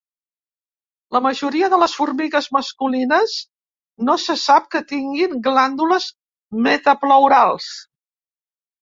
[1.15, 3.37] La majoria de les formigues masculines
[4.09, 6.11] no se sap que tinguin glàndules
[6.71, 7.73] metapleurals.